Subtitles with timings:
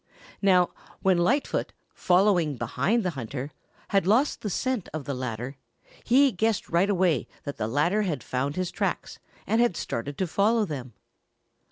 [0.41, 0.71] Now
[1.03, 3.51] when Lightfoot, following behind the hunter,
[3.89, 5.57] had lost the scent of the latter,
[6.03, 10.25] he guessed right away that the latter had found his tracks and had started to
[10.25, 10.93] follow them.